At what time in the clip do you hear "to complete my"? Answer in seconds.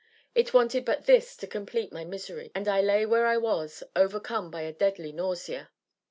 1.37-2.03